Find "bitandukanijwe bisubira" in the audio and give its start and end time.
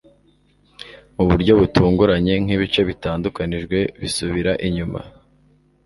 2.89-4.51